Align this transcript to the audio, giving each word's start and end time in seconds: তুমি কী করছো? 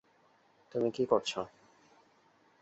তুমি 0.71 0.89
কী 0.91 1.03
করছো? 1.05 1.41